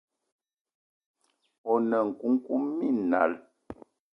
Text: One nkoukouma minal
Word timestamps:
One 1.73 1.97
nkoukouma 2.05 2.71
minal 2.79 3.31